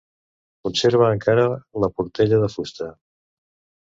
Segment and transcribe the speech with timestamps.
[0.67, 1.43] Conserva encara
[1.83, 2.89] la portella de fusta.